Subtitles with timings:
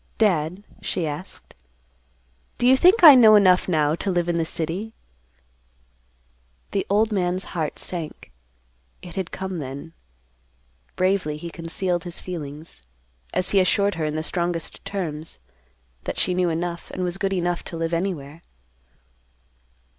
[0.17, 1.53] "Dad," she asked,
[2.57, 4.93] "Do you think I know enough now to live in the city?"
[6.71, 8.31] The old man's heart sank.
[9.03, 9.93] It had come then.
[10.95, 12.81] Bravely he concealed his feelings,
[13.31, 15.37] as he assured her in the strongest terms,
[16.05, 18.41] that she knew enough, and was good enough to live anywhere.